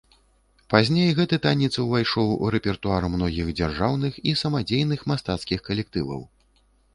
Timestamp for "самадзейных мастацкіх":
4.41-5.59